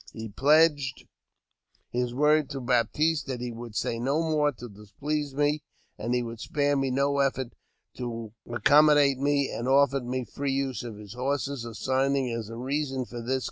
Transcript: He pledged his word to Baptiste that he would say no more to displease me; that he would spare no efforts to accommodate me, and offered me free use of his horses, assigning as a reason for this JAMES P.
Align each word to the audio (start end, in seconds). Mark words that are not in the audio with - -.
He 0.13 0.29
pledged 0.29 1.05
his 1.91 2.11
word 2.11 2.49
to 2.49 2.59
Baptiste 2.59 3.27
that 3.27 3.39
he 3.39 3.51
would 3.51 3.75
say 3.75 3.99
no 3.99 4.23
more 4.23 4.51
to 4.53 4.67
displease 4.67 5.35
me; 5.35 5.61
that 5.99 6.11
he 6.11 6.23
would 6.23 6.39
spare 6.39 6.75
no 6.75 7.19
efforts 7.19 7.53
to 7.97 8.33
accommodate 8.51 9.19
me, 9.19 9.51
and 9.51 9.67
offered 9.67 10.07
me 10.07 10.25
free 10.25 10.53
use 10.53 10.81
of 10.83 10.97
his 10.97 11.13
horses, 11.13 11.65
assigning 11.65 12.31
as 12.31 12.49
a 12.49 12.55
reason 12.57 13.05
for 13.05 13.21
this 13.21 13.27
JAMES 13.33 13.37
P. 13.39 13.39